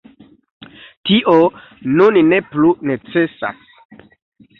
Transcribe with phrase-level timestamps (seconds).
[1.09, 1.35] Tio
[1.99, 3.61] nun ne plu necesas.